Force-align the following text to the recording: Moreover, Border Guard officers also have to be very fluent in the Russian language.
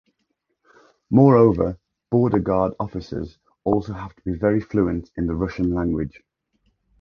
Moreover, 1.11 1.77
Border 2.09 2.39
Guard 2.39 2.73
officers 2.79 3.37
also 3.63 3.93
have 3.93 4.15
to 4.15 4.23
be 4.23 4.33
very 4.33 4.59
fluent 4.59 5.11
in 5.15 5.27
the 5.27 5.35
Russian 5.35 5.75
language. 5.75 6.23